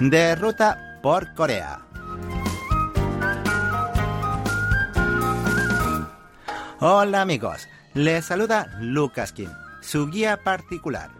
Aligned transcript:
de 0.00 0.36
ruta 0.36 1.00
por 1.02 1.34
Corea. 1.34 1.80
Hola 6.80 7.20
amigos, 7.20 7.68
les 7.94 8.24
saluda 8.24 8.68
Lucas 8.80 9.32
Kim, 9.32 9.50
su 9.80 10.08
guía 10.08 10.44
particular. 10.44 11.10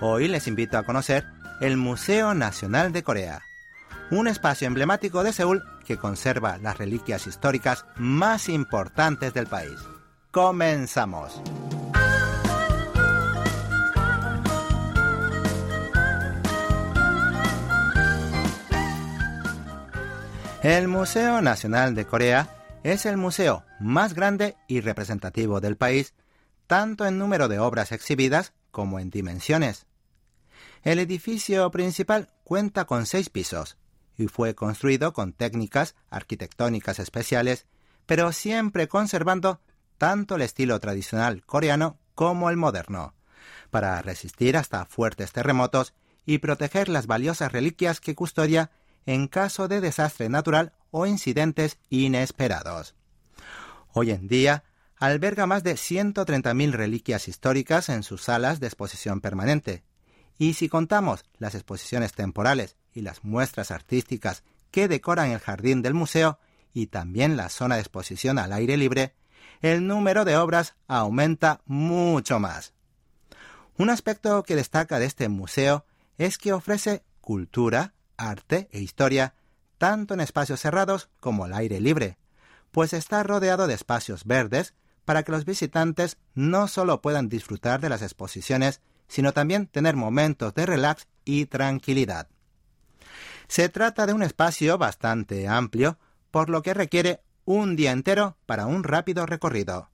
Hoy 0.00 0.28
les 0.28 0.46
invito 0.46 0.78
a 0.78 0.84
conocer 0.84 1.24
el 1.60 1.76
Museo 1.76 2.34
Nacional 2.34 2.92
de 2.92 3.02
Corea, 3.02 3.40
un 4.12 4.28
espacio 4.28 4.68
emblemático 4.68 5.24
de 5.24 5.32
Seúl 5.32 5.64
que 5.84 5.96
conserva 5.96 6.58
las 6.58 6.78
reliquias 6.78 7.26
históricas 7.26 7.84
más 7.96 8.48
importantes 8.48 9.34
del 9.34 9.48
país. 9.48 9.76
Comenzamos. 10.30 11.42
El 20.62 20.88
Museo 20.88 21.40
Nacional 21.40 21.94
de 21.94 22.04
Corea 22.04 22.80
es 22.82 23.06
el 23.06 23.16
museo 23.16 23.64
más 23.78 24.12
grande 24.14 24.56
y 24.66 24.80
representativo 24.80 25.60
del 25.60 25.76
país, 25.76 26.14
tanto 26.66 27.06
en 27.06 27.16
número 27.16 27.46
de 27.46 27.60
obras 27.60 27.92
exhibidas 27.92 28.52
como 28.72 28.98
en 28.98 29.08
dimensiones. 29.08 29.86
El 30.82 30.98
edificio 30.98 31.70
principal 31.70 32.30
cuenta 32.42 32.86
con 32.86 33.06
seis 33.06 33.30
pisos 33.30 33.76
y 34.16 34.26
fue 34.26 34.56
construido 34.56 35.12
con 35.12 35.32
técnicas 35.32 35.94
arquitectónicas 36.10 36.98
especiales, 36.98 37.66
pero 38.06 38.32
siempre 38.32 38.88
conservando 38.88 39.60
tanto 39.96 40.34
el 40.34 40.42
estilo 40.42 40.80
tradicional 40.80 41.44
coreano 41.46 42.00
como 42.16 42.50
el 42.50 42.56
moderno, 42.56 43.14
para 43.70 44.02
resistir 44.02 44.56
hasta 44.56 44.86
fuertes 44.86 45.30
terremotos 45.30 45.94
y 46.26 46.38
proteger 46.38 46.88
las 46.88 47.06
valiosas 47.06 47.52
reliquias 47.52 48.00
que 48.00 48.16
custodia 48.16 48.72
en 49.08 49.26
caso 49.26 49.68
de 49.68 49.80
desastre 49.80 50.28
natural 50.28 50.74
o 50.90 51.06
incidentes 51.06 51.78
inesperados. 51.88 52.94
Hoy 53.94 54.10
en 54.10 54.28
día 54.28 54.64
alberga 54.98 55.46
más 55.46 55.62
de 55.62 55.76
130.000 55.76 56.72
reliquias 56.72 57.26
históricas 57.26 57.88
en 57.88 58.02
sus 58.02 58.24
salas 58.24 58.60
de 58.60 58.66
exposición 58.66 59.22
permanente, 59.22 59.82
y 60.36 60.52
si 60.52 60.68
contamos 60.68 61.24
las 61.38 61.54
exposiciones 61.54 62.12
temporales 62.12 62.76
y 62.92 63.00
las 63.00 63.24
muestras 63.24 63.70
artísticas 63.70 64.42
que 64.70 64.88
decoran 64.88 65.30
el 65.30 65.38
jardín 65.38 65.80
del 65.80 65.94
museo 65.94 66.38
y 66.74 66.88
también 66.88 67.38
la 67.38 67.48
zona 67.48 67.76
de 67.76 67.80
exposición 67.80 68.38
al 68.38 68.52
aire 68.52 68.76
libre, 68.76 69.14
el 69.62 69.86
número 69.86 70.26
de 70.26 70.36
obras 70.36 70.74
aumenta 70.86 71.62
mucho 71.64 72.40
más. 72.40 72.74
Un 73.78 73.88
aspecto 73.88 74.42
que 74.42 74.54
destaca 74.54 74.98
de 74.98 75.06
este 75.06 75.30
museo 75.30 75.86
es 76.18 76.36
que 76.36 76.52
ofrece 76.52 77.04
cultura, 77.22 77.94
arte 78.18 78.68
e 78.72 78.80
historia 78.80 79.34
tanto 79.78 80.12
en 80.12 80.20
espacios 80.20 80.60
cerrados 80.60 81.08
como 81.20 81.44
al 81.44 81.54
aire 81.54 81.80
libre, 81.80 82.18
pues 82.70 82.92
está 82.92 83.22
rodeado 83.22 83.66
de 83.66 83.74
espacios 83.74 84.24
verdes 84.24 84.74
para 85.04 85.22
que 85.22 85.32
los 85.32 85.46
visitantes 85.46 86.18
no 86.34 86.68
solo 86.68 87.00
puedan 87.00 87.30
disfrutar 87.30 87.80
de 87.80 87.88
las 87.88 88.02
exposiciones, 88.02 88.82
sino 89.06 89.32
también 89.32 89.66
tener 89.66 89.96
momentos 89.96 90.52
de 90.54 90.66
relax 90.66 91.06
y 91.24 91.46
tranquilidad. 91.46 92.28
Se 93.46 93.70
trata 93.70 94.06
de 94.06 94.12
un 94.12 94.22
espacio 94.22 94.76
bastante 94.76 95.48
amplio, 95.48 95.98
por 96.30 96.50
lo 96.50 96.62
que 96.62 96.74
requiere 96.74 97.22
un 97.46 97.76
día 97.76 97.92
entero 97.92 98.36
para 98.44 98.66
un 98.66 98.84
rápido 98.84 99.24
recorrido. 99.24 99.90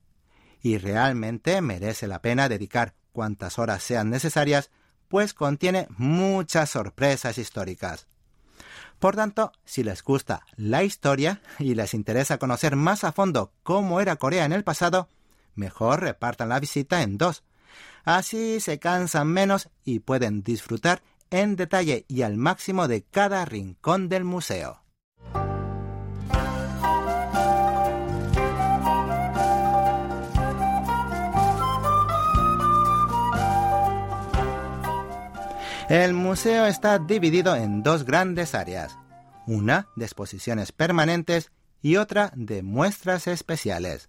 Y 0.60 0.78
realmente 0.78 1.60
merece 1.60 2.08
la 2.08 2.20
pena 2.20 2.48
dedicar 2.48 2.94
cuantas 3.12 3.60
horas 3.60 3.84
sean 3.84 4.10
necesarias, 4.10 4.70
pues 5.06 5.34
contiene 5.34 5.86
muchas 5.96 6.70
sorpresas 6.70 7.38
históricas. 7.38 8.08
Por 9.04 9.16
tanto, 9.16 9.52
si 9.66 9.84
les 9.84 10.02
gusta 10.02 10.46
la 10.56 10.82
historia 10.82 11.42
y 11.58 11.74
les 11.74 11.92
interesa 11.92 12.38
conocer 12.38 12.74
más 12.74 13.04
a 13.04 13.12
fondo 13.12 13.52
cómo 13.62 14.00
era 14.00 14.16
Corea 14.16 14.46
en 14.46 14.54
el 14.54 14.64
pasado, 14.64 15.10
mejor 15.54 16.00
repartan 16.00 16.48
la 16.48 16.58
visita 16.58 17.02
en 17.02 17.18
dos. 17.18 17.42
Así 18.04 18.60
se 18.60 18.78
cansan 18.78 19.28
menos 19.28 19.68
y 19.84 19.98
pueden 19.98 20.42
disfrutar 20.42 21.02
en 21.28 21.54
detalle 21.54 22.06
y 22.08 22.22
al 22.22 22.38
máximo 22.38 22.88
de 22.88 23.02
cada 23.02 23.44
rincón 23.44 24.08
del 24.08 24.24
museo. 24.24 24.83
El 35.88 36.14
museo 36.14 36.64
está 36.64 36.98
dividido 36.98 37.54
en 37.54 37.82
dos 37.82 38.04
grandes 38.04 38.54
áreas, 38.54 38.96
una 39.46 39.88
de 39.96 40.06
exposiciones 40.06 40.72
permanentes 40.72 41.52
y 41.82 41.96
otra 41.96 42.32
de 42.34 42.62
muestras 42.62 43.26
especiales. 43.26 44.08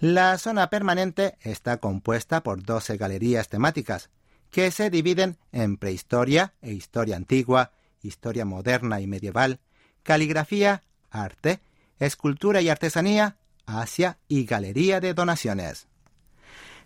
La 0.00 0.36
zona 0.36 0.70
permanente 0.70 1.36
está 1.42 1.76
compuesta 1.76 2.42
por 2.42 2.64
12 2.64 2.96
galerías 2.96 3.48
temáticas, 3.48 4.10
que 4.50 4.72
se 4.72 4.90
dividen 4.90 5.38
en 5.52 5.76
prehistoria 5.76 6.54
e 6.60 6.72
historia 6.72 7.14
antigua, 7.14 7.70
historia 8.02 8.44
moderna 8.44 9.00
y 9.00 9.06
medieval, 9.06 9.60
caligrafía, 10.02 10.82
arte, 11.08 11.60
escultura 12.00 12.60
y 12.62 12.68
artesanía, 12.68 13.36
Asia 13.64 14.18
y 14.26 14.44
galería 14.44 14.98
de 14.98 15.14
donaciones. 15.14 15.86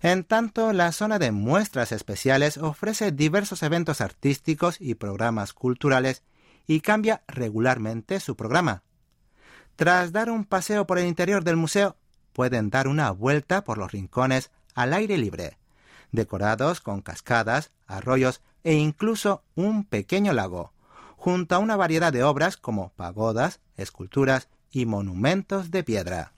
En 0.01 0.23
tanto, 0.23 0.73
la 0.73 0.93
zona 0.93 1.19
de 1.19 1.33
muestras 1.33 1.91
especiales 1.91 2.57
ofrece 2.57 3.11
diversos 3.11 3.63
eventos 3.63 4.01
artísticos 4.01 4.77
y 4.81 4.95
programas 4.95 5.53
culturales 5.53 6.23
y 6.67 6.81
cambia 6.81 7.23
regularmente 7.27 8.21
su 8.21 8.37
programa. 8.37 8.85
Tras 9.75 10.13
dar 10.13 10.31
un 10.31 10.45
paseo 10.45 10.87
por 10.87 10.99
el 10.99 11.07
interior 11.07 11.43
del 11.43 11.57
museo, 11.57 11.97
pueden 12.33 12.71
dar 12.71 12.87
una 12.87 13.11
vuelta 13.11 13.65
por 13.65 13.79
los 13.79 13.91
rincones 13.91 14.51
al 14.75 14.93
aire 14.93 15.19
libre, 15.19 15.59
decorados 16.13 16.81
con 16.81 17.01
cascadas, 17.01 17.73
arroyos 17.87 18.41
e 18.63 18.75
incluso 18.75 19.43
un 19.57 19.85
pequeño 19.85 20.33
lago, 20.33 20.73
junto 21.17 21.57
a 21.57 21.59
una 21.59 21.75
variedad 21.75 22.13
de 22.13 22.23
obras 22.23 22.57
como 22.57 22.91
pagodas, 22.91 23.61
esculturas 23.77 24.49
y 24.71 24.87
monumentos 24.87 25.71
de 25.73 25.83
piedra. 25.83 26.33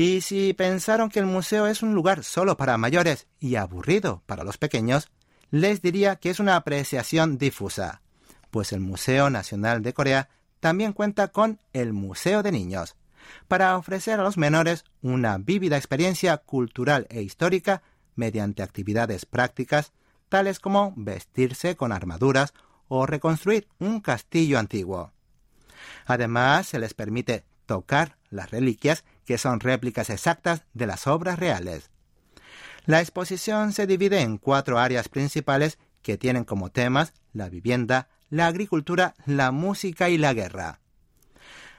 Y 0.00 0.22
si 0.22 0.54
pensaron 0.54 1.10
que 1.10 1.18
el 1.18 1.26
museo 1.26 1.66
es 1.66 1.82
un 1.82 1.94
lugar 1.94 2.24
solo 2.24 2.56
para 2.56 2.78
mayores 2.78 3.26
y 3.38 3.56
aburrido 3.56 4.22
para 4.24 4.44
los 4.44 4.56
pequeños, 4.56 5.10
les 5.50 5.82
diría 5.82 6.16
que 6.16 6.30
es 6.30 6.40
una 6.40 6.56
apreciación 6.56 7.36
difusa, 7.36 8.00
pues 8.50 8.72
el 8.72 8.80
Museo 8.80 9.28
Nacional 9.28 9.82
de 9.82 9.92
Corea 9.92 10.30
también 10.58 10.94
cuenta 10.94 11.28
con 11.28 11.60
el 11.74 11.92
Museo 11.92 12.42
de 12.42 12.50
Niños, 12.50 12.96
para 13.46 13.76
ofrecer 13.76 14.18
a 14.18 14.22
los 14.22 14.38
menores 14.38 14.86
una 15.02 15.36
vívida 15.36 15.76
experiencia 15.76 16.38
cultural 16.38 17.06
e 17.10 17.20
histórica 17.20 17.82
mediante 18.14 18.62
actividades 18.62 19.26
prácticas 19.26 19.92
tales 20.30 20.60
como 20.60 20.94
vestirse 20.96 21.76
con 21.76 21.92
armaduras 21.92 22.54
o 22.88 23.04
reconstruir 23.04 23.68
un 23.78 24.00
castillo 24.00 24.58
antiguo. 24.58 25.12
Además, 26.06 26.68
se 26.68 26.78
les 26.78 26.94
permite 26.94 27.44
tocar 27.66 28.16
las 28.30 28.50
reliquias 28.50 29.04
que 29.24 29.38
son 29.38 29.60
réplicas 29.60 30.08
exactas 30.10 30.62
de 30.72 30.86
las 30.86 31.06
obras 31.06 31.38
reales. 31.38 31.90
La 32.86 33.00
exposición 33.00 33.72
se 33.72 33.86
divide 33.86 34.20
en 34.20 34.38
cuatro 34.38 34.78
áreas 34.78 35.08
principales 35.08 35.78
que 36.02 36.16
tienen 36.16 36.44
como 36.44 36.70
temas 36.70 37.12
la 37.32 37.48
vivienda, 37.48 38.08
la 38.30 38.46
agricultura, 38.46 39.14
la 39.26 39.50
música 39.50 40.08
y 40.08 40.16
la 40.16 40.32
guerra. 40.32 40.80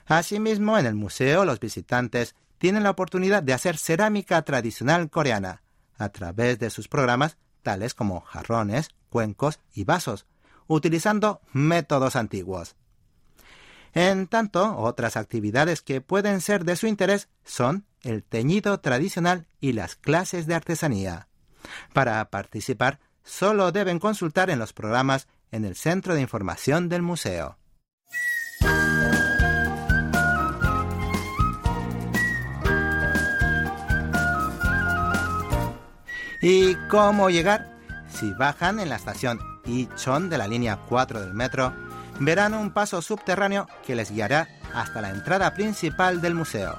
Asimismo, 0.05 0.77
en 0.77 0.85
el 0.85 0.95
museo 0.95 1.45
los 1.45 1.59
visitantes 1.59 2.35
tienen 2.57 2.83
la 2.83 2.91
oportunidad 2.91 3.41
de 3.41 3.53
hacer 3.53 3.77
cerámica 3.77 4.41
tradicional 4.43 5.09
coreana 5.09 5.63
a 5.97 6.09
través 6.09 6.59
de 6.59 6.69
sus 6.69 6.87
programas 6.87 7.37
tales 7.63 7.93
como 7.93 8.21
jarrones, 8.21 8.89
cuencos 9.09 9.59
y 9.73 9.83
vasos, 9.83 10.25
utilizando 10.67 11.41
métodos 11.53 12.15
antiguos. 12.15 12.75
En 13.93 14.27
tanto, 14.27 14.77
otras 14.77 15.17
actividades 15.17 15.81
que 15.81 16.01
pueden 16.01 16.41
ser 16.41 16.63
de 16.63 16.75
su 16.75 16.87
interés 16.87 17.27
son 17.43 17.85
el 18.01 18.23
teñido 18.23 18.79
tradicional 18.79 19.47
y 19.59 19.73
las 19.73 19.95
clases 19.95 20.47
de 20.47 20.55
artesanía. 20.55 21.27
Para 21.93 22.29
participar, 22.29 22.99
solo 23.23 23.71
deben 23.71 23.99
consultar 23.99 24.49
en 24.49 24.59
los 24.59 24.73
programas 24.73 25.27
en 25.51 25.65
el 25.65 25.75
Centro 25.75 26.15
de 26.15 26.21
Información 26.21 26.89
del 26.89 27.01
Museo. 27.01 27.57
¿Y 36.41 36.73
cómo 36.89 37.29
llegar? 37.29 37.77
Si 38.09 38.31
bajan 38.33 38.79
en 38.79 38.89
la 38.89 38.95
estación 38.95 39.39
Ichon 39.65 40.29
de 40.29 40.39
la 40.39 40.47
línea 40.47 40.79
4 40.89 41.21
del 41.21 41.35
metro, 41.35 41.71
verán 42.21 42.53
un 42.53 42.71
paso 42.71 43.01
subterráneo 43.01 43.67
que 43.85 43.95
les 43.95 44.11
guiará 44.11 44.47
hasta 44.73 45.01
la 45.01 45.09
entrada 45.09 45.53
principal 45.53 46.21
del 46.21 46.35
museo. 46.35 46.77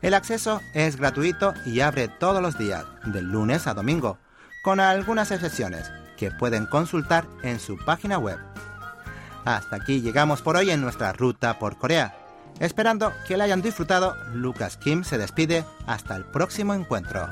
El 0.00 0.14
acceso 0.14 0.60
es 0.72 0.96
gratuito 0.96 1.52
y 1.66 1.80
abre 1.80 2.08
todos 2.08 2.40
los 2.40 2.58
días, 2.58 2.84
de 3.04 3.22
lunes 3.22 3.66
a 3.66 3.74
domingo, 3.74 4.18
con 4.62 4.80
algunas 4.80 5.30
excepciones 5.30 5.90
que 6.16 6.30
pueden 6.30 6.66
consultar 6.66 7.26
en 7.42 7.58
su 7.58 7.76
página 7.76 8.18
web. 8.18 8.38
Hasta 9.44 9.76
aquí 9.76 10.00
llegamos 10.00 10.42
por 10.42 10.56
hoy 10.56 10.70
en 10.70 10.80
nuestra 10.80 11.12
ruta 11.12 11.58
por 11.58 11.76
Corea. 11.76 12.16
Esperando 12.60 13.12
que 13.26 13.36
la 13.36 13.44
hayan 13.44 13.62
disfrutado, 13.62 14.16
Lucas 14.32 14.76
Kim 14.76 15.02
se 15.02 15.18
despide 15.18 15.64
hasta 15.86 16.14
el 16.14 16.24
próximo 16.24 16.74
encuentro. 16.74 17.28